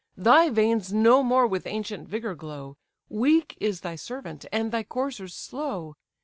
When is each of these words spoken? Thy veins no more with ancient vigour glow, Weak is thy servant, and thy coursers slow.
Thy 0.17 0.49
veins 0.49 0.91
no 0.91 1.21
more 1.21 1.45
with 1.45 1.67
ancient 1.67 2.09
vigour 2.09 2.33
glow, 2.33 2.75
Weak 3.07 3.55
is 3.61 3.81
thy 3.81 3.95
servant, 3.97 4.45
and 4.51 4.71
thy 4.71 4.81
coursers 4.81 5.35
slow. 5.35 5.95